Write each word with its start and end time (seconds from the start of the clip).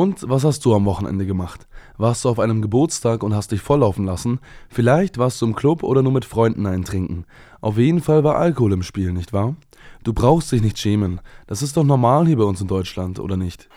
Und 0.00 0.30
was 0.30 0.44
hast 0.44 0.64
du 0.64 0.74
am 0.74 0.86
Wochenende 0.86 1.26
gemacht? 1.26 1.68
Warst 1.98 2.24
du 2.24 2.30
auf 2.30 2.38
einem 2.38 2.62
Geburtstag 2.62 3.22
und 3.22 3.34
hast 3.34 3.52
dich 3.52 3.60
volllaufen 3.60 4.06
lassen? 4.06 4.40
Vielleicht 4.70 5.18
warst 5.18 5.42
du 5.42 5.46
im 5.46 5.54
Club 5.54 5.82
oder 5.82 6.00
nur 6.00 6.12
mit 6.12 6.24
Freunden 6.24 6.64
eintrinken. 6.64 7.26
Auf 7.60 7.76
jeden 7.76 8.00
Fall 8.00 8.24
war 8.24 8.36
Alkohol 8.36 8.72
im 8.72 8.82
Spiel, 8.82 9.12
nicht 9.12 9.34
wahr? 9.34 9.56
Du 10.02 10.14
brauchst 10.14 10.52
dich 10.52 10.62
nicht 10.62 10.78
schämen. 10.78 11.20
Das 11.46 11.60
ist 11.60 11.76
doch 11.76 11.84
normal 11.84 12.26
hier 12.26 12.38
bei 12.38 12.44
uns 12.44 12.62
in 12.62 12.66
Deutschland, 12.66 13.20
oder 13.20 13.36
nicht? 13.36 13.68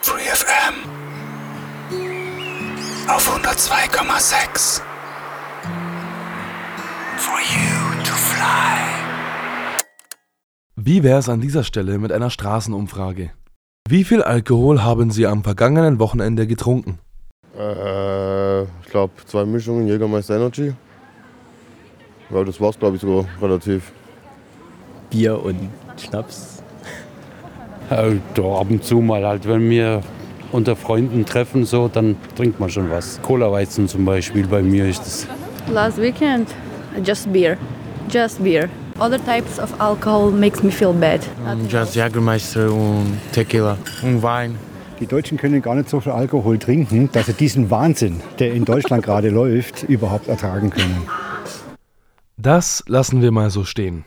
Free 0.00 0.22
FM 0.22 0.74
auf 3.08 3.36
102,6 3.36 4.80
For 7.18 7.40
you 7.40 8.02
to 8.02 8.14
fly. 8.14 8.78
Wie 10.76 11.02
wär's 11.02 11.28
an 11.28 11.42
dieser 11.42 11.62
Stelle 11.62 11.98
mit 11.98 12.10
einer 12.10 12.30
Straßenumfrage? 12.30 13.32
Wie 13.88 14.04
viel 14.04 14.22
Alkohol 14.22 14.82
haben 14.82 15.10
Sie 15.10 15.26
am 15.26 15.42
vergangenen 15.42 15.98
Wochenende 15.98 16.46
getrunken? 16.46 16.98
Äh, 17.58 18.62
ich 18.62 18.88
glaube 18.90 19.12
zwei 19.26 19.44
Mischungen 19.44 19.86
Jägermeister 19.86 20.36
Energy. 20.36 20.72
Ja, 22.30 22.44
das 22.44 22.60
war's 22.60 22.78
glaube 22.78 22.96
ich 22.96 23.02
sogar 23.02 23.26
relativ. 23.40 23.92
Bier 25.10 25.42
und 25.44 25.68
Schnaps. 25.98 26.62
Äh, 27.90 28.14
da 28.34 28.42
ab 28.42 28.70
und 28.70 28.82
zu 28.82 29.00
mal 29.00 29.26
halt, 29.26 29.46
wenn 29.46 29.68
wir 29.68 30.00
unter 30.52 30.76
Freunden 30.76 31.26
treffen, 31.26 31.64
so, 31.66 31.88
dann 31.88 32.16
trinkt 32.36 32.60
man 32.60 32.70
schon 32.70 32.90
was. 32.90 33.20
Cola-Weizen 33.20 33.88
zum 33.88 34.04
Beispiel, 34.04 34.46
bei 34.46 34.62
mir 34.62 34.86
ist 34.88 35.00
das. 35.00 35.26
Last 35.70 36.00
weekend, 36.00 36.48
just 37.04 37.30
beer. 37.30 37.58
Just 38.10 38.42
beer. 38.42 38.68
Other 39.02 39.18
types 39.18 39.58
of 39.58 39.80
alcohol 39.80 40.30
makes 40.30 40.62
me 40.62 40.70
feel 40.70 40.92
bad. 40.92 41.20
Just 41.68 41.96
Jägermeister 41.96 42.70
und 42.70 43.18
Tequila 43.32 43.76
und 44.00 44.22
Wein. 44.22 44.56
Die 45.00 45.08
Deutschen 45.08 45.38
können 45.38 45.60
gar 45.60 45.74
nicht 45.74 45.88
so 45.88 45.98
viel 45.98 46.12
Alkohol 46.12 46.56
trinken, 46.56 47.10
dass 47.10 47.26
sie 47.26 47.32
diesen 47.32 47.68
Wahnsinn, 47.68 48.20
der 48.38 48.52
in 48.52 48.64
Deutschland 48.64 49.02
gerade 49.04 49.30
läuft, 49.30 49.82
überhaupt 49.82 50.28
ertragen 50.28 50.70
können. 50.70 51.02
Das 52.36 52.84
lassen 52.86 53.22
wir 53.22 53.32
mal 53.32 53.50
so 53.50 53.64
stehen. 53.64 54.04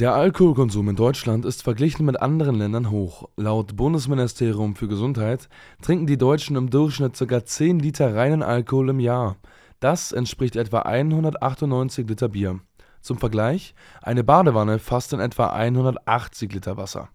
Der 0.00 0.14
Alkoholkonsum 0.14 0.90
in 0.90 0.94
Deutschland 0.94 1.44
ist 1.44 1.64
verglichen 1.64 2.06
mit 2.06 2.22
anderen 2.22 2.54
Ländern 2.54 2.92
hoch. 2.92 3.28
Laut 3.36 3.74
Bundesministerium 3.74 4.76
für 4.76 4.86
Gesundheit 4.86 5.48
trinken 5.82 6.06
die 6.06 6.16
Deutschen 6.16 6.54
im 6.54 6.70
Durchschnitt 6.70 7.18
ca. 7.18 7.44
10 7.44 7.80
Liter 7.80 8.14
reinen 8.14 8.44
Alkohol 8.44 8.90
im 8.90 9.00
Jahr. 9.00 9.38
Das 9.80 10.12
entspricht 10.12 10.54
etwa 10.54 10.82
198 10.82 12.08
Liter 12.08 12.28
Bier. 12.28 12.60
Zum 13.00 13.18
Vergleich, 13.18 13.74
eine 14.00 14.22
Badewanne 14.22 14.78
fasst 14.78 15.12
in 15.14 15.18
etwa 15.18 15.48
180 15.48 16.52
Liter 16.52 16.76
Wasser. 16.76 17.08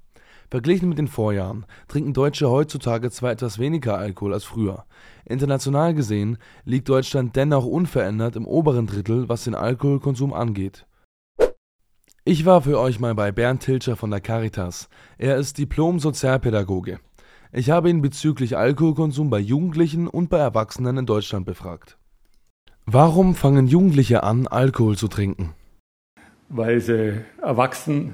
Verglichen 0.51 0.89
mit 0.89 0.97
den 0.97 1.07
Vorjahren 1.07 1.65
trinken 1.87 2.11
Deutsche 2.11 2.49
heutzutage 2.49 3.09
zwar 3.11 3.31
etwas 3.31 3.59
weniger 3.59 3.97
Alkohol 3.97 4.33
als 4.33 4.43
früher. 4.43 4.83
International 5.23 5.93
gesehen 5.93 6.37
liegt 6.65 6.89
Deutschland 6.89 7.37
dennoch 7.37 7.65
unverändert 7.65 8.35
im 8.35 8.45
oberen 8.45 8.87
Drittel, 8.87 9.29
was 9.29 9.45
den 9.45 9.55
Alkoholkonsum 9.55 10.33
angeht. 10.33 10.85
Ich 12.25 12.45
war 12.45 12.61
für 12.61 12.79
euch 12.79 13.01
mal 13.01 13.13
bei 13.15 13.33
Bernd 13.33 13.63
Tilscher 13.63 13.97
von 13.97 14.09
der 14.09 14.21
Caritas. 14.21 14.87
Er 15.17 15.35
ist 15.35 15.57
Diplom-Sozialpädagoge. 15.57 16.99
Ich 17.51 17.69
habe 17.69 17.89
ihn 17.89 18.01
bezüglich 18.01 18.55
Alkoholkonsum 18.55 19.29
bei 19.29 19.39
Jugendlichen 19.39 20.07
und 20.07 20.29
bei 20.29 20.37
Erwachsenen 20.37 20.99
in 20.99 21.05
Deutschland 21.05 21.45
befragt. 21.45 21.97
Warum 22.85 23.35
fangen 23.35 23.67
Jugendliche 23.67 24.23
an, 24.23 24.47
Alkohol 24.47 24.95
zu 24.95 25.09
trinken? 25.09 25.53
Weil 26.47 26.79
sie 26.79 27.25
erwachsen 27.41 28.13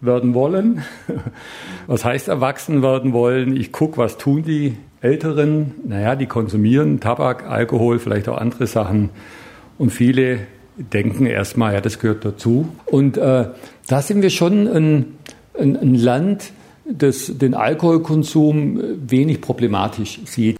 werden 0.00 0.34
wollen. 0.34 0.82
Was 1.86 2.04
heißt 2.04 2.26
erwachsen 2.26 2.82
werden 2.82 3.12
wollen? 3.12 3.56
Ich 3.56 3.70
gucke, 3.70 3.98
was 3.98 4.18
tun 4.18 4.42
die 4.42 4.76
Älteren? 5.00 5.76
Naja, 5.86 6.16
die 6.16 6.26
konsumieren 6.26 6.98
Tabak, 6.98 7.44
Alkohol, 7.46 8.00
vielleicht 8.00 8.28
auch 8.28 8.38
andere 8.38 8.66
Sachen. 8.66 9.10
Und 9.78 9.90
viele 9.90 10.40
denken 10.78 11.26
erstmal, 11.26 11.74
ja, 11.74 11.80
das 11.80 11.98
gehört 11.98 12.24
dazu. 12.24 12.68
Und 12.86 13.16
äh, 13.16 13.48
da 13.86 14.02
sind 14.02 14.22
wir 14.22 14.30
schon 14.30 14.66
ein, 14.66 15.06
ein, 15.58 15.76
ein 15.76 15.94
Land, 15.94 16.52
das 16.90 17.32
den 17.38 17.54
Alkoholkonsum 17.54 18.80
wenig 19.10 19.40
problematisch 19.40 20.20
sieht. 20.24 20.56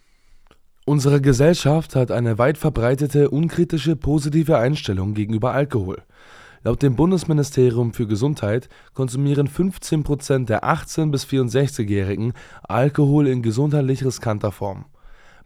Unsere 0.85 1.21
Gesellschaft 1.21 1.95
hat 1.97 2.11
eine 2.11 2.39
weit 2.39 2.59
verbreitete, 2.59 3.31
unkritische, 3.31 3.95
positive 3.95 4.59
Einstellung 4.59 5.15
gegenüber 5.15 5.53
Alkohol. 5.53 6.03
Laut 6.65 6.83
dem 6.83 6.97
Bundesministerium 6.97 7.93
für 7.93 8.07
Gesundheit 8.07 8.69
konsumieren 8.95 9.47
15 9.47 10.03
Prozent 10.03 10.49
der 10.49 10.65
18- 10.65 11.11
bis 11.11 11.25
64-Jährigen 11.25 12.33
Alkohol 12.63 13.29
in 13.29 13.43
gesundheitlich 13.43 14.05
riskanter 14.05 14.51
Form. 14.51 14.87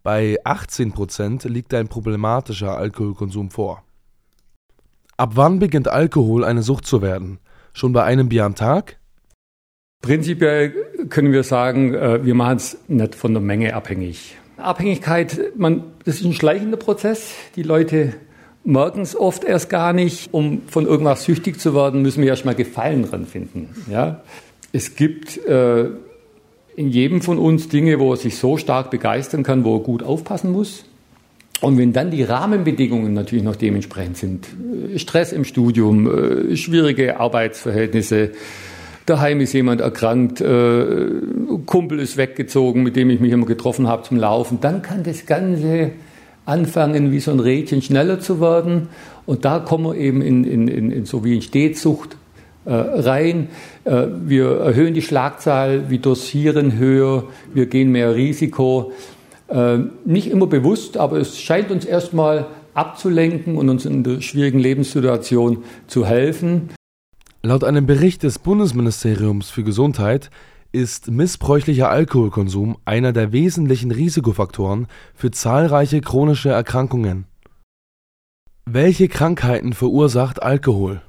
Bei 0.03 0.39
18 0.45 0.93
Prozent 0.93 1.45
liegt 1.45 1.75
ein 1.75 1.89
problematischer 1.89 2.77
Alkoholkonsum 2.77 3.51
vor. 3.51 3.83
Ab 5.17 5.33
wann 5.35 5.59
beginnt 5.59 5.89
Alkohol 5.89 6.45
eine 6.45 6.63
Sucht 6.63 6.87
zu 6.87 7.03
werden? 7.03 7.39
Schon 7.73 7.93
bei 7.93 8.05
einem 8.05 8.29
Bier 8.29 8.45
am 8.45 8.55
Tag? 8.55 8.99
Prinzipiell 10.03 10.75
können 11.11 11.33
wir 11.33 11.45
sagen, 11.45 11.95
äh, 11.95 12.25
wir 12.25 12.35
machen 12.35 12.57
es 12.57 12.79
nicht 12.89 13.15
von 13.15 13.33
der 13.33 13.43
Menge 13.43 13.75
abhängig. 13.75 14.37
Abhängigkeit, 14.57 15.53
man, 15.57 15.85
das 16.05 16.17
ist 16.17 16.25
ein 16.25 16.33
schleichender 16.33 16.77
Prozess. 16.77 17.33
Die 17.57 17.63
Leute 17.63 18.15
merken 18.65 19.01
es 19.01 19.17
oft 19.17 19.45
erst 19.45 19.71
gar 19.71 19.93
nicht. 19.93 20.33
Um 20.33 20.63
von 20.67 20.87
irgendwas 20.87 21.25
süchtig 21.25 21.61
zu 21.61 21.75
werden, 21.75 22.03
müssen 22.03 22.23
wir 22.23 22.29
erstmal 22.29 22.55
Gefallen 22.55 23.05
dran 23.05 23.27
finden. 23.27 23.71
Ja? 23.91 24.23
Es 24.73 24.97
gibt 24.97 25.37
äh, 25.47 25.85
in 26.77 26.89
jedem 26.89 27.23
von 27.23 27.39
uns 27.39 27.69
Dinge, 27.69 27.99
wo 28.01 28.13
er 28.13 28.17
sich 28.17 28.39
so 28.39 28.57
stark 28.57 28.91
begeistern 28.91 29.43
kann, 29.43 29.65
wo 29.65 29.77
er 29.77 29.81
gut 29.81 30.03
aufpassen 30.03 30.53
muss. 30.53 30.85
Und 31.63 31.79
wenn 31.79 31.93
dann 31.93 32.11
die 32.11 32.25
Rahmenbedingungen 32.25 33.15
natürlich 33.15 33.45
noch 33.45 33.55
dementsprechend 33.55 34.17
sind, 34.17 34.49
äh, 34.93 34.99
Stress 34.99 35.33
im 35.33 35.45
Studium, 35.45 36.51
äh, 36.51 36.57
schwierige 36.57 37.21
Arbeitsverhältnisse, 37.21 38.33
daheim 39.07 39.41
ist 39.41 39.53
jemand 39.53 39.81
erkrankt, 39.81 40.41
äh, 40.41 41.07
Kumpel 41.65 42.01
ist 42.01 42.17
weggezogen, 42.17 42.83
mit 42.83 42.97
dem 42.97 43.11
ich 43.11 43.21
mich 43.21 43.31
immer 43.31 43.47
getroffen 43.47 43.87
habe 43.87 44.03
zum 44.03 44.17
Laufen, 44.17 44.59
dann 44.61 44.83
kann 44.83 45.05
das 45.05 45.25
Ganze 45.25 45.93
anfangen, 46.47 47.13
wie 47.13 47.21
so 47.21 47.31
ein 47.31 47.39
Rädchen 47.39 47.81
schneller 47.81 48.19
zu 48.19 48.41
werden. 48.41 48.89
Und 49.25 49.45
da 49.45 49.61
kommen 49.61 49.85
wir 49.85 49.95
eben 49.95 50.21
in, 50.21 50.43
in, 50.43 50.67
in, 50.67 50.91
in 50.91 51.05
so 51.07 51.25
wie 51.25 51.37
in 51.37 51.43
Stehzucht 51.43 52.17
rein. 52.65 53.49
Wir 53.85 54.51
erhöhen 54.59 54.95
die 54.95 55.03
Schlagzahl, 55.03 55.91
wir 55.91 55.99
dosieren 55.99 56.79
höher, 56.79 57.25
wir 57.55 57.67
gehen 57.67 57.91
mehr 57.91 58.15
Risiko. 58.15 58.93
Äh, 59.53 59.81
nicht 60.07 60.29
immer 60.29 60.47
bewusst, 60.47 60.97
aber 60.97 61.19
es 61.19 61.39
scheint 61.39 61.71
uns 61.71 61.85
erstmal 61.85 62.47
abzulenken 62.73 63.59
und 63.59 63.69
uns 63.69 63.85
in 63.85 64.03
der 64.03 64.23
schwierigen 64.23 64.59
Lebenssituation 64.59 65.65
zu 65.87 66.07
helfen. 66.07 66.71
Laut 67.43 67.63
einem 67.63 67.85
Bericht 67.85 68.23
des 68.23 68.39
Bundesministeriums 68.39 69.51
für 69.51 69.63
Gesundheit 69.63 70.31
ist 70.73 71.11
missbräuchlicher 71.11 71.91
Alkoholkonsum 71.91 72.79
einer 72.87 73.13
der 73.13 73.33
wesentlichen 73.33 73.91
Risikofaktoren 73.91 74.87
für 75.15 75.31
zahlreiche 75.31 76.01
chronische 76.01 76.49
Erkrankungen. 76.49 77.27
Welche 78.65 79.09
Krankheiten 79.09 79.75
verursacht 79.75 80.43
Alkohol? 80.43 81.03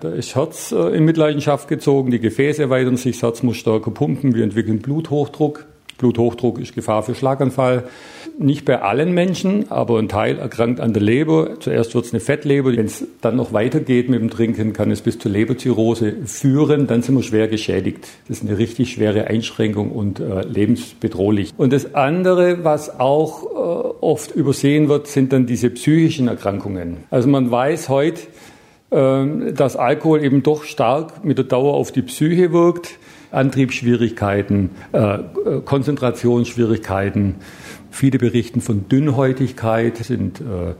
Da 0.00 0.10
ist 0.10 0.34
Herz 0.34 0.72
äh, 0.72 0.96
in 0.96 1.04
Mitleidenschaft 1.04 1.68
gezogen, 1.68 2.10
die 2.10 2.18
Gefäße 2.18 2.62
erweitern 2.62 2.96
sich, 2.96 3.16
das 3.16 3.22
Herz 3.22 3.42
muss 3.44 3.56
stärker 3.56 3.92
pumpen, 3.92 4.34
wir 4.34 4.42
entwickeln 4.42 4.80
Bluthochdruck. 4.80 5.66
Bluthochdruck 5.98 6.58
ist 6.58 6.74
Gefahr 6.74 7.02
für 7.02 7.14
Schlaganfall. 7.14 7.84
Nicht 8.38 8.64
bei 8.64 8.80
allen 8.80 9.12
Menschen, 9.12 9.70
aber 9.70 9.98
ein 9.98 10.08
Teil 10.08 10.38
erkrankt 10.38 10.80
an 10.80 10.92
der 10.92 11.02
Leber. 11.02 11.58
Zuerst 11.60 11.94
wird 11.94 12.06
es 12.06 12.12
eine 12.12 12.20
Fettleber. 12.20 12.74
Wenn 12.76 12.86
es 12.86 13.04
dann 13.20 13.36
noch 13.36 13.52
weitergeht 13.52 14.08
mit 14.08 14.20
dem 14.20 14.30
Trinken, 14.30 14.72
kann 14.72 14.92
es 14.92 15.00
bis 15.00 15.18
zur 15.18 15.32
Leberzirrhose 15.32 16.14
führen. 16.24 16.86
Dann 16.86 17.02
sind 17.02 17.16
wir 17.16 17.24
schwer 17.24 17.48
geschädigt. 17.48 18.06
Das 18.28 18.38
ist 18.38 18.48
eine 18.48 18.56
richtig 18.56 18.92
schwere 18.92 19.26
Einschränkung 19.26 19.90
und 19.90 20.20
äh, 20.20 20.42
lebensbedrohlich. 20.42 21.52
Und 21.56 21.72
das 21.72 21.94
andere, 21.94 22.62
was 22.64 23.00
auch 23.00 23.42
äh, 23.42 23.94
oft 24.00 24.30
übersehen 24.34 24.88
wird, 24.88 25.08
sind 25.08 25.32
dann 25.32 25.46
diese 25.46 25.70
psychischen 25.70 26.28
Erkrankungen. 26.28 26.98
Also 27.10 27.28
man 27.28 27.50
weiß 27.50 27.88
heute, 27.88 28.20
äh, 28.90 29.52
dass 29.52 29.74
Alkohol 29.76 30.22
eben 30.22 30.44
doch 30.44 30.62
stark 30.62 31.24
mit 31.24 31.38
der 31.38 31.44
Dauer 31.44 31.74
auf 31.74 31.90
die 31.90 32.02
Psyche 32.02 32.52
wirkt. 32.52 32.98
Antriebsschwierigkeiten, 33.30 34.70
äh, 34.92 35.18
Konzentrationsschwierigkeiten. 35.64 37.36
Viele 37.90 38.18
berichten 38.18 38.60
von 38.60 38.88
Dünnhäutigkeit, 38.88 39.96
sind 39.98 40.40
äh, 40.40 40.74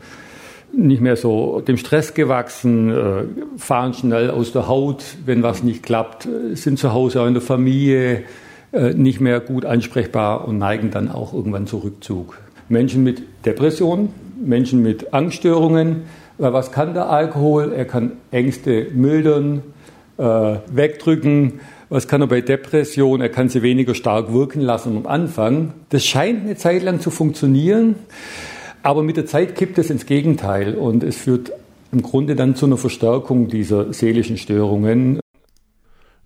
nicht 0.72 1.00
mehr 1.00 1.16
so 1.16 1.60
dem 1.60 1.76
Stress 1.76 2.14
gewachsen, 2.14 2.90
äh, 2.90 3.24
fahren 3.56 3.94
schnell 3.94 4.30
aus 4.30 4.52
der 4.52 4.68
Haut, 4.68 5.04
wenn 5.24 5.42
was 5.42 5.62
nicht 5.62 5.82
klappt, 5.82 6.28
sind 6.54 6.78
zu 6.78 6.92
Hause 6.92 7.22
auch 7.22 7.26
in 7.26 7.34
der 7.34 7.42
Familie 7.42 8.24
äh, 8.72 8.92
nicht 8.94 9.20
mehr 9.20 9.40
gut 9.40 9.64
ansprechbar 9.64 10.46
und 10.46 10.58
neigen 10.58 10.90
dann 10.90 11.10
auch 11.10 11.32
irgendwann 11.32 11.66
zu 11.66 11.78
Rückzug. 11.78 12.38
Menschen 12.68 13.02
mit 13.02 13.22
Depressionen, 13.46 14.10
Menschen 14.44 14.82
mit 14.82 15.14
Angststörungen, 15.14 16.02
was 16.38 16.70
kann 16.70 16.94
der 16.94 17.10
Alkohol? 17.10 17.72
Er 17.72 17.84
kann 17.84 18.12
Ängste 18.30 18.86
mildern, 18.94 19.62
äh, 20.18 20.22
wegdrücken. 20.70 21.60
Was 21.90 22.06
kann 22.06 22.20
er 22.20 22.26
bei 22.26 22.42
Depression? 22.42 23.22
Er 23.22 23.30
kann 23.30 23.48
sie 23.48 23.62
weniger 23.62 23.94
stark 23.94 24.30
wirken 24.30 24.60
lassen 24.60 24.98
am 24.98 25.06
Anfang. 25.06 25.72
Das 25.88 26.04
scheint 26.04 26.44
eine 26.44 26.56
Zeit 26.56 26.82
lang 26.82 27.00
zu 27.00 27.10
funktionieren, 27.10 27.94
aber 28.82 29.02
mit 29.02 29.16
der 29.16 29.24
Zeit 29.24 29.54
kippt 29.54 29.78
es 29.78 29.88
ins 29.88 30.04
Gegenteil 30.04 30.74
und 30.74 31.02
es 31.02 31.16
führt 31.16 31.50
im 31.90 32.02
Grunde 32.02 32.36
dann 32.36 32.54
zu 32.54 32.66
einer 32.66 32.76
Verstärkung 32.76 33.48
dieser 33.48 33.90
seelischen 33.94 34.36
Störungen. 34.36 35.20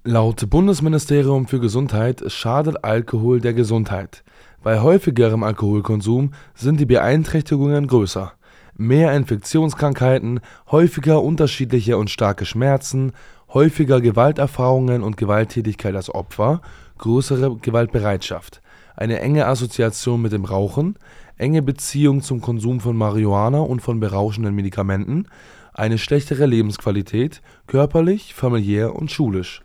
Laut 0.03 0.51
Bundesministerium 0.51 1.47
für 1.47 1.61
Gesundheit 1.61 2.25
schadet 2.27 2.83
Alkohol 2.83 3.41
der 3.41 3.55
Gesundheit. 3.55 4.25
Bei 4.65 4.81
häufigerem 4.81 5.45
Alkoholkonsum 5.45 6.33
sind 6.57 6.81
die 6.81 6.87
Beeinträchtigungen 6.87 7.87
größer. 7.87 8.33
Mehr 8.77 9.15
Infektionskrankheiten, 9.15 10.41
häufiger 10.73 11.23
unterschiedliche 11.23 11.99
und 11.99 12.11
starke 12.11 12.47
Schmerzen, 12.47 13.13
häufiger 13.55 14.01
Gewalterfahrungen 14.01 15.03
und 15.03 15.17
Gewalttätigkeit 15.17 15.95
als 15.95 16.15
Opfer, 16.15 16.63
größere 16.99 17.57
Gewaltbereitschaft, 17.57 18.63
eine 18.97 19.21
enge 19.21 19.47
Assoziation 19.47 20.23
mit 20.23 20.33
dem 20.33 20.45
Rauchen, 20.45 20.97
enge 21.37 21.63
Beziehung 21.63 22.23
zum 22.23 22.41
Konsum 22.41 22.81
von 22.81 22.97
Marihuana 22.97 23.61
und 23.61 23.81
von 23.81 24.01
berauschenden 24.01 24.55
Medikamenten, 24.55 25.27
eine 25.75 25.99
schlechtere 25.99 26.47
Lebensqualität, 26.47 27.43
körperlich, 27.67 28.35
familiär 28.35 28.95
und 28.95 29.11
schulisch. 29.11 29.63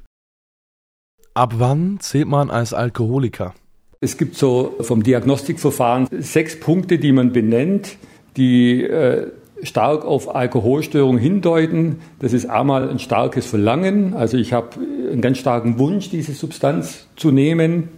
Ab 1.33 1.55
wann 1.57 1.99
zählt 1.99 2.27
man 2.27 2.49
als 2.49 2.73
Alkoholiker? 2.73 3.53
Es 3.99 4.17
gibt 4.17 4.35
so 4.35 4.75
vom 4.81 5.03
Diagnostikverfahren 5.03 6.07
sechs 6.19 6.59
Punkte, 6.59 6.97
die 6.97 7.11
man 7.11 7.31
benennt, 7.31 7.97
die 8.37 8.83
äh, 8.83 9.31
stark 9.63 10.05
auf 10.05 10.35
Alkoholstörungen 10.35 11.19
hindeuten. 11.19 11.97
Das 12.19 12.33
ist 12.33 12.49
einmal 12.49 12.89
ein 12.89 12.99
starkes 12.99 13.45
Verlangen, 13.45 14.13
also 14.13 14.37
ich 14.37 14.53
habe 14.53 14.69
einen 15.11 15.21
ganz 15.21 15.39
starken 15.39 15.79
Wunsch, 15.79 16.09
diese 16.09 16.33
Substanz 16.33 17.07
zu 17.15 17.31
nehmen. 17.31 17.89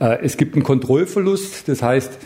Äh, 0.00 0.18
es 0.22 0.36
gibt 0.36 0.54
einen 0.54 0.64
Kontrollverlust, 0.64 1.68
das 1.68 1.82
heißt, 1.82 2.18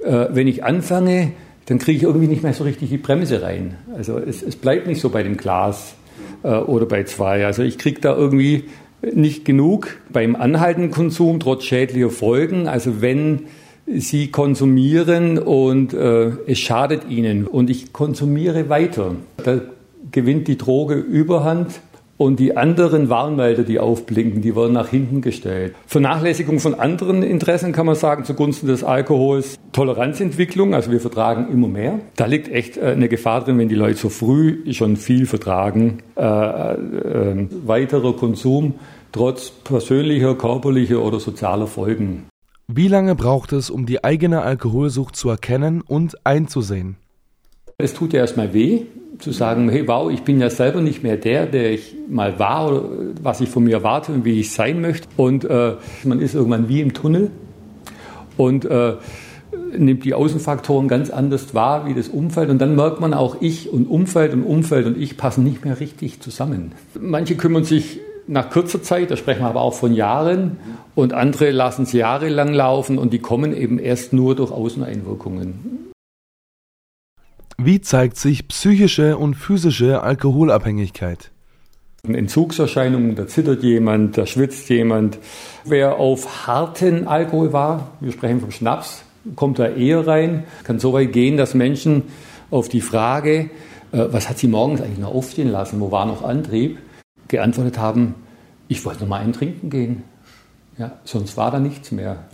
äh, 0.00 0.26
wenn 0.30 0.46
ich 0.46 0.64
anfange, 0.64 1.32
dann 1.66 1.78
kriege 1.78 1.96
ich 1.96 2.02
irgendwie 2.04 2.28
nicht 2.28 2.42
mehr 2.42 2.52
so 2.52 2.64
richtig 2.64 2.90
die 2.90 2.98
Bremse 2.98 3.42
rein. 3.42 3.76
Also 3.94 4.18
es, 4.18 4.42
es 4.42 4.56
bleibt 4.56 4.86
nicht 4.86 5.00
so 5.00 5.10
bei 5.10 5.22
dem 5.22 5.36
Glas 5.36 5.94
äh, 6.42 6.48
oder 6.48 6.86
bei 6.86 7.04
zwei. 7.04 7.44
Also 7.44 7.62
ich 7.62 7.78
kriege 7.78 8.00
da 8.00 8.14
irgendwie 8.16 8.64
nicht 9.02 9.44
genug 9.44 9.98
beim 10.10 10.36
anhaltenden 10.36 10.90
Konsum 10.90 11.40
trotz 11.40 11.64
schädlicher 11.64 12.10
Folgen. 12.10 12.68
Also 12.68 13.00
wenn 13.00 13.46
Sie 13.86 14.32
konsumieren 14.32 15.38
und 15.38 15.94
äh, 15.94 16.32
es 16.46 16.58
schadet 16.58 17.08
Ihnen 17.08 17.46
und 17.46 17.70
ich 17.70 17.92
konsumiere 17.92 18.68
weiter, 18.68 19.14
da 19.42 19.60
gewinnt 20.10 20.48
die 20.48 20.58
Droge 20.58 20.94
Überhand 20.94 21.80
und 22.16 22.40
die 22.40 22.56
anderen 22.56 23.08
Warnmelder, 23.08 23.62
die 23.62 23.78
aufblinken, 23.78 24.40
die 24.40 24.56
werden 24.56 24.72
nach 24.72 24.88
hinten 24.88 25.20
gestellt. 25.20 25.74
Vernachlässigung 25.86 26.60
von 26.60 26.74
anderen 26.74 27.22
Interessen 27.22 27.72
kann 27.72 27.86
man 27.86 27.94
sagen 27.94 28.24
zugunsten 28.24 28.66
des 28.66 28.82
Alkohols. 28.82 29.56
Toleranzentwicklung, 29.72 30.74
also 30.74 30.90
wir 30.90 31.00
vertragen 31.00 31.48
immer 31.52 31.68
mehr. 31.68 32.00
Da 32.16 32.26
liegt 32.26 32.48
echt 32.48 32.78
äh, 32.78 32.86
eine 32.86 33.08
Gefahr 33.08 33.44
drin, 33.44 33.58
wenn 33.58 33.68
die 33.68 33.74
Leute 33.74 33.98
so 33.98 34.08
früh 34.08 34.72
schon 34.72 34.96
viel 34.96 35.26
vertragen. 35.26 35.98
Äh, 36.16 36.22
äh, 36.22 37.46
weiterer 37.66 38.14
Konsum 38.14 38.74
trotz 39.12 39.50
persönlicher, 39.50 40.34
körperlicher 40.34 41.02
oder 41.02 41.20
sozialer 41.20 41.66
Folgen. 41.66 42.24
Wie 42.68 42.88
lange 42.88 43.14
braucht 43.14 43.52
es, 43.52 43.70
um 43.70 43.86
die 43.86 44.02
eigene 44.02 44.42
Alkoholsucht 44.42 45.14
zu 45.14 45.30
erkennen 45.30 45.82
und 45.82 46.26
einzusehen? 46.26 46.96
Es 47.78 47.94
tut 47.94 48.12
ja 48.12 48.20
erstmal 48.20 48.52
weh, 48.54 48.82
zu 49.20 49.30
sagen, 49.30 49.68
hey, 49.68 49.86
wow, 49.86 50.10
ich 50.10 50.22
bin 50.22 50.40
ja 50.40 50.50
selber 50.50 50.80
nicht 50.80 51.04
mehr 51.04 51.16
der, 51.16 51.46
der 51.46 51.70
ich 51.70 51.94
mal 52.08 52.40
war 52.40 52.68
oder 52.68 52.88
was 53.22 53.40
ich 53.40 53.48
von 53.48 53.62
mir 53.62 53.74
erwarte 53.74 54.10
und 54.12 54.24
wie 54.24 54.40
ich 54.40 54.50
sein 54.50 54.80
möchte. 54.80 55.06
Und 55.16 55.44
äh, 55.44 55.74
man 56.02 56.20
ist 56.20 56.34
irgendwann 56.34 56.68
wie 56.68 56.80
im 56.80 56.92
Tunnel 56.92 57.30
und 58.36 58.64
äh, 58.64 58.94
nimmt 59.78 60.04
die 60.04 60.14
Außenfaktoren 60.14 60.88
ganz 60.88 61.10
anders 61.10 61.54
wahr 61.54 61.86
wie 61.86 61.94
das 61.94 62.08
Umfeld. 62.08 62.50
Und 62.50 62.58
dann 62.58 62.74
merkt 62.74 63.00
man 63.00 63.14
auch, 63.14 63.40
ich 63.40 63.72
und 63.72 63.86
Umfeld 63.86 64.32
und 64.32 64.42
Umfeld 64.42 64.86
und 64.86 64.98
ich 64.98 65.16
passen 65.16 65.44
nicht 65.44 65.64
mehr 65.64 65.78
richtig 65.78 66.20
zusammen. 66.20 66.72
Manche 66.98 67.36
kümmern 67.36 67.62
sich 67.62 68.00
nach 68.28 68.50
kurzer 68.50 68.82
Zeit, 68.82 69.10
da 69.10 69.16
sprechen 69.16 69.42
wir 69.42 69.48
aber 69.48 69.62
auch 69.62 69.74
von 69.74 69.94
Jahren, 69.94 70.58
und 70.94 71.12
andere 71.12 71.50
lassen 71.50 71.82
es 71.82 71.92
jahrelang 71.92 72.52
laufen 72.52 72.98
und 72.98 73.12
die 73.12 73.18
kommen 73.18 73.54
eben 73.54 73.78
erst 73.78 74.12
nur 74.12 74.34
durch 74.34 74.50
Außeneinwirkungen. 74.50 75.92
Wie 77.58 77.80
zeigt 77.80 78.16
sich 78.16 78.48
psychische 78.48 79.16
und 79.16 79.34
physische 79.34 80.02
Alkoholabhängigkeit? 80.02 81.30
Entzugserscheinungen, 82.06 83.16
da 83.16 83.26
zittert 83.26 83.62
jemand, 83.62 84.16
da 84.16 84.26
schwitzt 84.26 84.68
jemand. 84.68 85.18
Wer 85.64 85.96
auf 85.96 86.46
harten 86.46 87.06
Alkohol 87.06 87.52
war, 87.52 87.92
wir 88.00 88.12
sprechen 88.12 88.40
vom 88.40 88.50
Schnaps, 88.50 89.02
kommt 89.34 89.58
da 89.58 89.66
eher 89.66 90.06
rein, 90.06 90.44
kann 90.64 90.78
so 90.78 90.92
weit 90.92 91.12
gehen, 91.12 91.36
dass 91.36 91.54
Menschen 91.54 92.04
auf 92.50 92.68
die 92.68 92.80
Frage, 92.80 93.50
äh, 93.92 94.04
was 94.10 94.28
hat 94.28 94.38
sie 94.38 94.48
morgens 94.48 94.80
eigentlich 94.80 94.98
noch 94.98 95.14
aufstehen 95.14 95.50
lassen, 95.50 95.80
wo 95.80 95.90
war 95.90 96.06
noch 96.06 96.22
Antrieb, 96.22 96.78
geantwortet 97.28 97.78
haben, 97.78 98.14
ich 98.68 98.84
wollte 98.84 99.00
noch 99.00 99.08
mal 99.08 99.20
einen 99.20 99.32
trinken 99.32 99.70
gehen. 99.70 100.02
Ja, 100.78 100.98
sonst 101.04 101.36
war 101.36 101.50
da 101.50 101.58
nichts 101.58 101.90
mehr. 101.90 102.24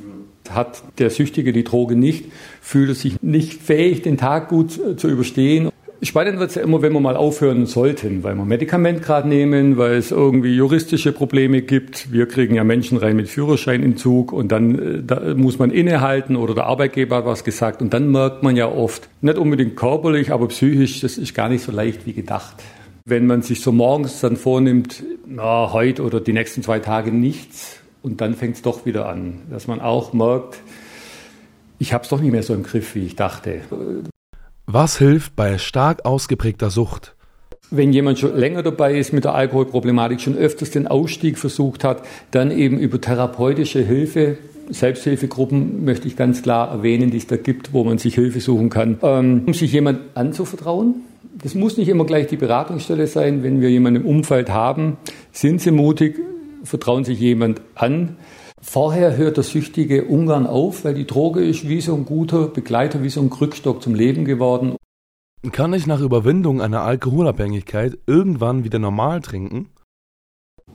Hat 0.50 0.82
der 0.98 1.10
Süchtige 1.10 1.52
die 1.52 1.62
Droge 1.62 1.94
nicht, 1.94 2.26
fühlt 2.60 2.96
sich 2.96 3.22
nicht 3.22 3.62
fähig, 3.62 4.02
den 4.02 4.16
Tag 4.16 4.48
gut 4.48 4.72
zu 4.96 5.08
überstehen. 5.08 5.70
Spannend 6.04 6.40
wird 6.40 6.50
es 6.50 6.56
ja 6.56 6.62
immer, 6.62 6.82
wenn 6.82 6.92
wir 6.92 6.98
mal 6.98 7.14
aufhören 7.14 7.66
sollten, 7.66 8.24
weil 8.24 8.34
wir 8.34 8.44
Medikament 8.44 9.02
gerade 9.02 9.28
nehmen, 9.28 9.76
weil 9.76 9.94
es 9.94 10.10
irgendwie 10.10 10.56
juristische 10.56 11.12
Probleme 11.12 11.62
gibt. 11.62 12.12
Wir 12.12 12.26
kriegen 12.26 12.56
ja 12.56 12.64
Menschen 12.64 12.98
rein 12.98 13.14
mit 13.14 13.28
Führerscheinentzug 13.28 14.32
und 14.32 14.50
dann 14.50 14.78
äh, 14.80 15.02
da 15.04 15.34
muss 15.36 15.60
man 15.60 15.70
innehalten 15.70 16.34
oder 16.34 16.56
der 16.56 16.66
Arbeitgeber 16.66 17.18
hat 17.18 17.26
was 17.26 17.44
gesagt 17.44 17.80
und 17.80 17.94
dann 17.94 18.10
merkt 18.10 18.42
man 18.42 18.56
ja 18.56 18.66
oft, 18.66 19.08
nicht 19.20 19.38
unbedingt 19.38 19.76
körperlich, 19.76 20.32
aber 20.32 20.48
psychisch, 20.48 21.00
das 21.02 21.18
ist 21.18 21.34
gar 21.34 21.48
nicht 21.48 21.62
so 21.62 21.70
leicht 21.70 22.04
wie 22.04 22.14
gedacht. 22.14 22.56
Wenn 23.04 23.26
man 23.26 23.42
sich 23.42 23.60
so 23.60 23.72
morgens 23.72 24.20
dann 24.20 24.36
vornimmt, 24.36 25.02
na, 25.26 25.72
heute 25.72 26.02
oder 26.02 26.20
die 26.20 26.32
nächsten 26.32 26.62
zwei 26.62 26.78
Tage 26.78 27.10
nichts, 27.10 27.78
und 28.02 28.20
dann 28.20 28.34
fängt 28.34 28.56
es 28.56 28.62
doch 28.62 28.84
wieder 28.84 29.08
an, 29.08 29.42
dass 29.50 29.66
man 29.66 29.80
auch 29.80 30.12
merkt, 30.12 30.60
ich 31.78 31.92
habe 31.92 32.04
es 32.04 32.10
doch 32.10 32.20
nicht 32.20 32.32
mehr 32.32 32.42
so 32.42 32.54
im 32.54 32.62
Griff, 32.62 32.94
wie 32.94 33.06
ich 33.06 33.16
dachte. 33.16 33.60
Was 34.66 34.98
hilft 34.98 35.34
bei 35.34 35.58
stark 35.58 36.04
ausgeprägter 36.04 36.70
Sucht? 36.70 37.16
Wenn 37.70 37.92
jemand 37.92 38.18
schon 38.18 38.36
länger 38.36 38.62
dabei 38.62 38.96
ist 38.96 39.12
mit 39.12 39.24
der 39.24 39.34
Alkoholproblematik, 39.34 40.20
schon 40.20 40.36
öfters 40.36 40.70
den 40.70 40.86
Ausstieg 40.86 41.38
versucht 41.38 41.84
hat, 41.84 42.04
dann 42.30 42.50
eben 42.50 42.78
über 42.78 43.00
therapeutische 43.00 43.80
Hilfe, 43.80 44.36
Selbsthilfegruppen 44.68 45.84
möchte 45.84 46.06
ich 46.06 46.16
ganz 46.16 46.42
klar 46.42 46.70
erwähnen, 46.70 47.10
die 47.10 47.16
es 47.16 47.26
da 47.26 47.36
gibt, 47.36 47.72
wo 47.72 47.82
man 47.82 47.98
sich 47.98 48.14
Hilfe 48.14 48.40
suchen 48.40 48.70
kann, 48.70 48.98
ähm, 49.02 49.42
um 49.46 49.54
sich 49.54 49.72
jemand 49.72 50.00
anzuvertrauen. 50.14 51.02
Das 51.34 51.54
muss 51.54 51.76
nicht 51.76 51.88
immer 51.88 52.04
gleich 52.04 52.26
die 52.26 52.36
Beratungsstelle 52.36 53.06
sein. 53.06 53.42
Wenn 53.42 53.60
wir 53.60 53.70
jemanden 53.70 54.02
im 54.02 54.06
Umfeld 54.06 54.50
haben, 54.50 54.98
sind 55.30 55.60
Sie 55.60 55.70
mutig, 55.70 56.20
vertrauen 56.62 57.04
sich 57.04 57.18
jemand 57.18 57.62
an. 57.74 58.16
Vorher 58.60 59.16
hört 59.16 59.38
der 59.38 59.44
Süchtige 59.44 60.04
ungern 60.04 60.46
auf, 60.46 60.84
weil 60.84 60.94
die 60.94 61.06
Droge 61.06 61.44
ist 61.44 61.68
wie 61.68 61.80
so 61.80 61.94
ein 61.94 62.04
guter 62.04 62.46
Begleiter, 62.46 63.02
wie 63.02 63.08
so 63.08 63.20
ein 63.20 63.30
Krückstock 63.30 63.82
zum 63.82 63.94
Leben 63.94 64.24
geworden. 64.24 64.76
Kann 65.50 65.74
ich 65.74 65.88
nach 65.88 66.00
Überwindung 66.00 66.60
einer 66.60 66.82
Alkoholabhängigkeit 66.82 67.98
irgendwann 68.06 68.62
wieder 68.62 68.78
normal 68.78 69.20
trinken? 69.20 69.70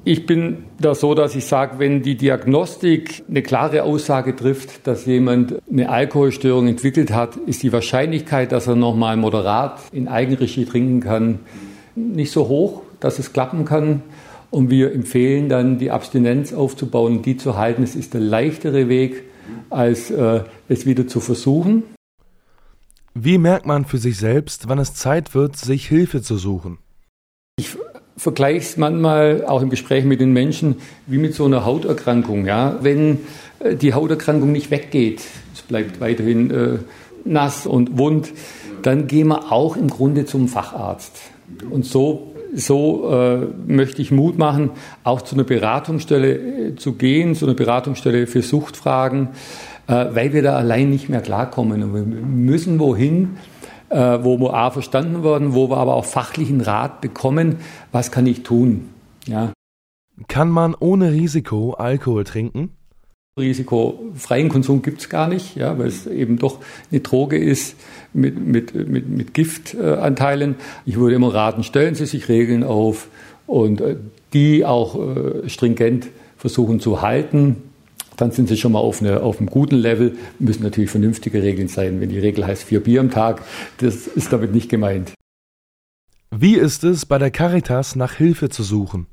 Ich 0.08 0.26
bin 0.26 0.60
da 0.80 0.96
so, 0.96 1.16
dass 1.16 1.36
ich 1.36 1.44
sage, 1.44 1.80
wenn 1.80 2.02
die 2.02 2.16
Diagnostik 2.16 3.26
eine 3.28 3.42
klare 3.42 3.84
Aussage 3.84 4.38
trifft, 4.38 4.88
dass 4.88 5.06
jemand 5.06 5.56
eine 5.70 5.90
Alkoholstörung 5.90 6.70
entwickelt 6.70 7.12
hat, 7.12 7.36
ist 7.36 7.62
die 7.62 7.74
Wahrscheinlichkeit, 7.74 8.54
dass 8.54 8.68
er 8.68 8.78
nochmal 8.78 9.18
moderat 9.18 9.82
in 9.92 10.08
Eigenregie 10.08 10.64
trinken 10.64 11.02
kann, 11.02 11.40
nicht 11.96 12.32
so 12.32 12.48
hoch, 12.48 12.84
dass 13.02 13.20
es 13.20 13.34
klappen 13.34 13.66
kann. 13.66 14.02
Und 14.50 14.70
wir 14.70 14.94
empfehlen 14.94 15.50
dann, 15.50 15.78
die 15.78 15.92
Abstinenz 15.92 16.54
aufzubauen 16.54 17.22
die 17.22 17.36
zu 17.36 17.58
halten. 17.58 17.84
Es 17.84 17.98
ist 17.98 18.14
der 18.14 18.22
leichtere 18.22 18.88
Weg, 18.88 19.24
als 19.70 20.10
äh, 20.10 20.46
es 20.70 20.86
wieder 20.86 21.06
zu 21.08 21.20
versuchen. 21.20 21.84
Wie 23.14 23.38
merkt 23.38 23.66
man 23.66 23.84
für 23.84 23.98
sich 23.98 24.16
selbst, 24.16 24.70
wann 24.70 24.80
es 24.80 24.94
Zeit 24.94 25.36
wird, 25.36 25.58
sich 25.58 25.86
Hilfe 25.86 26.22
zu 26.22 26.38
suchen? 26.38 26.78
Ich 27.60 27.76
vergleiche 28.18 28.60
es 28.60 28.78
manchmal 28.78 29.46
auch 29.46 29.62
im 29.62 29.70
Gespräch 29.70 30.04
mit 30.04 30.20
den 30.20 30.34
Menschen 30.34 30.78
wie 31.06 31.20
mit 31.20 31.36
so 31.36 31.46
einer 31.46 31.66
Hauterkrankung. 31.66 32.46
Ja? 32.46 32.80
Wenn 32.82 33.20
äh, 33.60 33.76
die 33.76 33.94
Hauterkrankung 33.94 34.52
nicht 34.52 34.72
weggeht, 34.72 35.22
es 35.54 35.62
bleibt 35.62 36.02
weiterhin 36.02 36.52
äh, 36.52 36.78
nass 37.24 37.66
und 37.66 37.98
wund, 37.98 38.30
dann 38.82 39.08
gehen 39.08 39.28
wir 39.28 39.52
auch 39.52 39.78
im 39.78 39.90
Grunde 39.90 40.26
zum 40.26 40.48
Facharzt. 40.48 41.14
Und 41.70 41.86
so 41.86 42.34
so 42.54 43.12
äh, 43.12 43.72
möchte 43.72 44.02
ich 44.02 44.12
Mut 44.12 44.38
machen, 44.38 44.72
auch 45.04 45.22
zu 45.22 45.36
einer 45.36 45.44
Beratungsstelle 45.44 46.34
äh, 46.70 46.76
zu 46.76 46.94
gehen, 46.94 47.36
zu 47.36 47.46
einer 47.46 47.56
Beratungsstelle 47.56 48.26
für 48.26 48.42
Suchtfragen, 48.42 49.30
äh, 49.88 50.06
weil 50.14 50.34
wir 50.34 50.44
da 50.44 50.56
allein 50.56 50.90
nicht 50.90 51.10
mehr 51.10 51.22
klarkommen. 51.22 51.84
Und 51.84 51.94
wir 51.94 52.04
müssen 52.04 52.80
wohin, 52.80 53.38
wo 53.90 54.38
wir 54.40 54.54
A 54.54 54.72
verstanden 54.72 55.24
werden, 55.24 55.54
wo 55.54 55.70
wir 55.70 55.78
aber 55.78 55.96
auch 55.96 56.06
fachlichen 56.06 56.62
Rat 56.62 57.02
bekommen, 57.02 57.58
was 57.92 58.12
kann 58.12 58.26
ich 58.26 58.44
tun. 58.44 58.90
Ja. 59.26 59.54
Kann 60.28 60.50
man 60.50 60.76
ohne 60.76 61.12
Risiko 61.12 61.74
Alkohol 61.74 62.24
trinken? 62.24 62.72
Risikofreien 63.38 64.50
Konsum 64.50 64.82
gibt 64.82 65.02
es 65.02 65.10
gar 65.10 65.28
nicht, 65.28 65.56
ja, 65.56 65.78
weil 65.78 65.88
es 65.88 66.08
eben 66.08 66.40
doch 66.40 66.60
eine 66.92 67.02
Droge 67.02 67.38
ist 67.38 67.76
mit, 68.14 68.44
mit, 68.44 68.74
mit, 68.74 69.08
mit 69.08 69.34
Giftanteilen. 69.34 70.56
ich 70.86 70.98
würde 70.98 71.16
immer 71.16 71.34
raten, 71.34 71.64
stellen 71.64 71.94
Sie 71.94 72.08
sich 72.08 72.30
Regeln 72.30 72.64
auf 72.64 73.10
und 73.46 73.80
äh, 73.82 73.98
die 74.34 74.66
auch 74.66 74.96
äh, 74.96 75.48
stringent 75.50 76.08
versuchen 76.36 76.80
zu 76.80 77.02
halten. 77.02 77.64
Dann 78.18 78.32
sind 78.32 78.50
Sie 78.50 78.58
schon 78.58 78.72
mal 78.72 78.80
auf, 78.80 79.02
eine, 79.02 79.22
auf 79.22 79.40
einem 79.40 79.50
guten 79.50 79.76
Level. 79.76 80.18
Müssen 80.40 80.64
natürlich 80.64 80.90
vernünftige 80.90 81.42
Regeln 81.42 81.68
sein. 81.68 82.02
Wenn 82.02 82.10
die 82.10 82.20
Regel 82.20 82.46
heißt 82.46 82.64
vier 82.64 82.82
Bier 82.82 83.00
am 83.00 83.12
Tag, 83.12 83.44
das 83.78 84.08
ist 84.08 84.34
damit 84.34 84.54
nicht 84.54 84.70
gemeint. 84.70 85.14
Wie 86.36 86.56
ist 86.56 86.84
es, 86.84 87.06
bei 87.06 87.18
der 87.18 87.32
Caritas 87.32 87.96
nach 87.96 88.14
Hilfe 88.14 88.50
zu 88.50 88.64
suchen? 88.64 89.08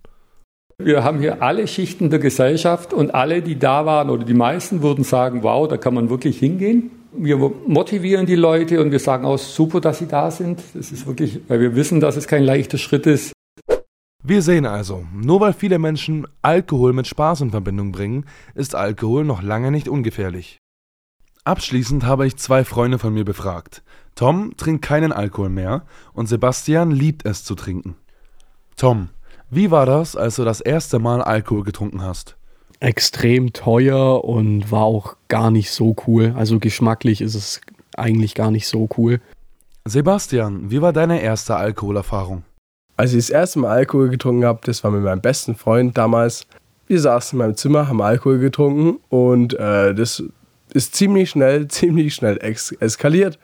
Wir 0.78 1.04
haben 1.04 1.20
hier 1.20 1.40
alle 1.42 1.68
Schichten 1.68 2.10
der 2.10 2.18
Gesellschaft 2.18 2.92
und 2.92 3.14
alle, 3.14 3.42
die 3.42 3.58
da 3.58 3.86
waren 3.86 4.10
oder 4.10 4.24
die 4.24 4.34
meisten 4.34 4.82
würden 4.82 5.04
sagen, 5.04 5.44
wow, 5.44 5.68
da 5.68 5.76
kann 5.76 5.94
man 5.94 6.10
wirklich 6.10 6.38
hingehen. 6.38 6.90
Wir 7.16 7.36
motivieren 7.36 8.26
die 8.26 8.34
Leute 8.34 8.80
und 8.80 8.90
wir 8.90 8.98
sagen 8.98 9.24
auch 9.24 9.38
super, 9.38 9.80
dass 9.80 9.98
sie 9.98 10.08
da 10.08 10.32
sind. 10.32 10.60
Das 10.74 10.90
ist 10.90 11.06
wirklich, 11.06 11.38
weil 11.46 11.60
wir 11.60 11.76
wissen, 11.76 12.00
dass 12.00 12.16
es 12.16 12.26
kein 12.26 12.42
leichter 12.42 12.78
Schritt 12.78 13.06
ist. 13.06 13.33
Wir 14.26 14.40
sehen 14.40 14.64
also, 14.64 15.06
nur 15.12 15.40
weil 15.40 15.52
viele 15.52 15.78
Menschen 15.78 16.26
Alkohol 16.40 16.94
mit 16.94 17.06
Spaß 17.06 17.42
in 17.42 17.50
Verbindung 17.50 17.92
bringen, 17.92 18.24
ist 18.54 18.74
Alkohol 18.74 19.22
noch 19.22 19.42
lange 19.42 19.70
nicht 19.70 19.86
ungefährlich. 19.86 20.60
Abschließend 21.44 22.06
habe 22.06 22.26
ich 22.26 22.38
zwei 22.38 22.64
Freunde 22.64 22.98
von 22.98 23.12
mir 23.12 23.26
befragt. 23.26 23.82
Tom 24.14 24.56
trinkt 24.56 24.82
keinen 24.82 25.12
Alkohol 25.12 25.50
mehr 25.50 25.82
und 26.14 26.26
Sebastian 26.26 26.90
liebt 26.90 27.26
es 27.26 27.44
zu 27.44 27.54
trinken. 27.54 27.96
Tom, 28.78 29.10
wie 29.50 29.70
war 29.70 29.84
das, 29.84 30.16
als 30.16 30.36
du 30.36 30.44
das 30.44 30.62
erste 30.62 30.98
Mal 30.98 31.20
Alkohol 31.20 31.62
getrunken 31.62 32.00
hast? 32.00 32.38
Extrem 32.80 33.52
teuer 33.52 34.24
und 34.24 34.70
war 34.70 34.84
auch 34.84 35.16
gar 35.28 35.50
nicht 35.50 35.70
so 35.70 35.94
cool. 36.06 36.32
Also 36.34 36.60
geschmacklich 36.60 37.20
ist 37.20 37.34
es 37.34 37.60
eigentlich 37.94 38.34
gar 38.34 38.50
nicht 38.50 38.68
so 38.68 38.88
cool. 38.96 39.20
Sebastian, 39.84 40.70
wie 40.70 40.80
war 40.80 40.94
deine 40.94 41.20
erste 41.20 41.56
Alkoholerfahrung? 41.56 42.42
Als 42.96 43.12
ich 43.12 43.18
das 43.18 43.30
erste 43.30 43.58
Mal 43.58 43.70
Alkohol 43.70 44.08
getrunken 44.08 44.44
habe, 44.44 44.60
das 44.64 44.84
war 44.84 44.90
mit 44.90 45.02
meinem 45.02 45.20
besten 45.20 45.56
Freund 45.56 45.98
damals. 45.98 46.46
Wir 46.86 47.00
saßen 47.00 47.36
in 47.38 47.44
meinem 47.44 47.56
Zimmer, 47.56 47.88
haben 47.88 48.00
Alkohol 48.00 48.38
getrunken 48.38 49.00
und 49.08 49.54
äh, 49.54 49.94
das 49.94 50.22
ist 50.72 50.94
ziemlich 50.94 51.30
schnell, 51.30 51.68
ziemlich 51.68 52.14
schnell 52.14 52.38
eskaliert. 52.40 53.38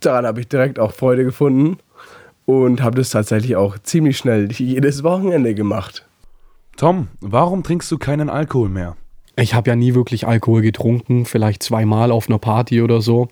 Daran 0.00 0.26
habe 0.26 0.40
ich 0.40 0.48
direkt 0.48 0.78
auch 0.78 0.92
Freude 0.92 1.24
gefunden 1.24 1.78
und 2.44 2.82
habe 2.82 2.96
das 2.96 3.10
tatsächlich 3.10 3.56
auch 3.56 3.78
ziemlich 3.78 4.18
schnell 4.18 4.50
jedes 4.52 5.02
Wochenende 5.02 5.54
gemacht. 5.54 6.06
Tom, 6.76 7.08
warum 7.20 7.62
trinkst 7.62 7.90
du 7.90 7.98
keinen 7.98 8.28
Alkohol 8.28 8.68
mehr? 8.68 8.96
Ich 9.36 9.54
habe 9.54 9.70
ja 9.70 9.76
nie 9.76 9.94
wirklich 9.94 10.26
Alkohol 10.26 10.60
getrunken, 10.60 11.24
vielleicht 11.24 11.62
zweimal 11.62 12.10
auf 12.10 12.28
einer 12.28 12.38
Party 12.38 12.82
oder 12.82 13.00
so, 13.00 13.28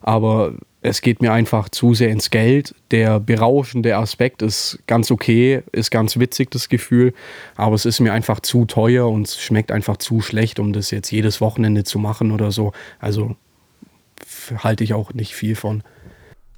aber 0.00 0.54
es 0.82 1.00
geht 1.00 1.22
mir 1.22 1.32
einfach 1.32 1.68
zu 1.68 1.94
sehr 1.94 2.10
ins 2.10 2.30
Geld. 2.30 2.74
Der 2.90 3.20
berauschende 3.20 3.96
Aspekt 3.96 4.42
ist 4.42 4.80
ganz 4.88 5.12
okay, 5.12 5.62
ist 5.70 5.92
ganz 5.92 6.18
witzig, 6.18 6.50
das 6.50 6.68
Gefühl, 6.68 7.14
aber 7.54 7.76
es 7.76 7.86
ist 7.86 8.00
mir 8.00 8.12
einfach 8.12 8.40
zu 8.40 8.64
teuer 8.64 9.08
und 9.08 9.28
es 9.28 9.40
schmeckt 9.40 9.70
einfach 9.70 9.96
zu 9.96 10.20
schlecht, 10.20 10.58
um 10.58 10.72
das 10.72 10.90
jetzt 10.90 11.10
jedes 11.12 11.40
Wochenende 11.40 11.84
zu 11.84 12.00
machen 12.00 12.32
oder 12.32 12.50
so. 12.50 12.72
Also 12.98 13.36
halte 14.58 14.82
ich 14.82 14.92
auch 14.92 15.14
nicht 15.14 15.34
viel 15.34 15.54
von. 15.54 15.84